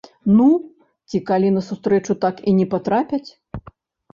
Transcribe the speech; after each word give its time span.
Ну, 0.37 0.45
ці 1.09 1.21
калі 1.29 1.51
на 1.57 1.63
сустрэчу 1.69 2.15
так 2.25 2.35
і 2.53 2.55
не 2.61 2.65
патрапяць. 2.73 3.25